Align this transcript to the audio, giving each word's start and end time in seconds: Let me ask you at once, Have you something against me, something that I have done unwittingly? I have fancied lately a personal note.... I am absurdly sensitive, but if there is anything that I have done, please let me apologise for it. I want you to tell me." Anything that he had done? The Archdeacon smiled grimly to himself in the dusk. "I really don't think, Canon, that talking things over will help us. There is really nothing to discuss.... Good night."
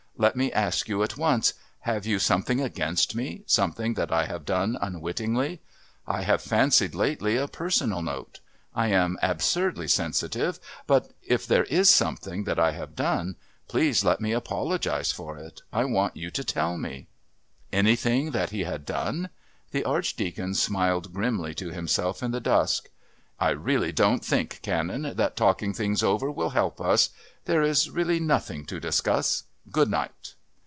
Let 0.17 0.35
me 0.35 0.51
ask 0.53 0.87
you 0.87 1.01
at 1.01 1.17
once, 1.17 1.55
Have 1.79 2.05
you 2.05 2.19
something 2.19 2.61
against 2.61 3.15
me, 3.15 3.41
something 3.47 3.95
that 3.95 4.11
I 4.11 4.27
have 4.27 4.45
done 4.45 4.77
unwittingly? 4.79 5.61
I 6.05 6.21
have 6.21 6.43
fancied 6.43 6.93
lately 6.93 7.37
a 7.37 7.47
personal 7.47 8.03
note.... 8.03 8.39
I 8.75 8.89
am 8.89 9.17
absurdly 9.23 9.87
sensitive, 9.87 10.59
but 10.85 11.09
if 11.23 11.47
there 11.47 11.63
is 11.63 11.99
anything 11.99 12.43
that 12.43 12.59
I 12.59 12.69
have 12.73 12.95
done, 12.95 13.35
please 13.67 14.05
let 14.05 14.21
me 14.21 14.31
apologise 14.31 15.11
for 15.11 15.39
it. 15.39 15.63
I 15.73 15.85
want 15.85 16.15
you 16.15 16.29
to 16.29 16.43
tell 16.43 16.77
me." 16.77 17.07
Anything 17.73 18.29
that 18.29 18.51
he 18.51 18.61
had 18.63 18.85
done? 18.85 19.31
The 19.71 19.83
Archdeacon 19.83 20.53
smiled 20.53 21.13
grimly 21.15 21.55
to 21.55 21.69
himself 21.71 22.21
in 22.21 22.29
the 22.29 22.39
dusk. 22.39 22.89
"I 23.39 23.49
really 23.49 23.91
don't 23.91 24.23
think, 24.23 24.61
Canon, 24.61 25.15
that 25.15 25.35
talking 25.35 25.73
things 25.73 26.03
over 26.03 26.29
will 26.29 26.51
help 26.51 26.79
us. 26.79 27.09
There 27.45 27.63
is 27.63 27.89
really 27.89 28.19
nothing 28.19 28.67
to 28.67 28.79
discuss.... 28.79 29.45
Good 29.71 29.91
night." 29.91 30.33